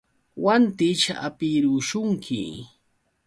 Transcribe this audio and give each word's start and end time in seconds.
Wantićh 0.43 1.05
hapirushunki. 1.19 2.41